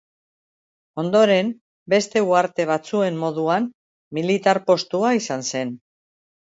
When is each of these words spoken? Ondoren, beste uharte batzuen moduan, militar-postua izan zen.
Ondoren, 1.03 1.51
beste 1.95 2.25
uharte 2.31 2.67
batzuen 2.73 3.23
moduan, 3.27 3.71
militar-postua 4.21 5.17
izan 5.23 5.51
zen. 5.55 5.81